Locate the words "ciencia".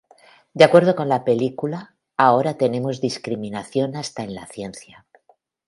4.47-5.05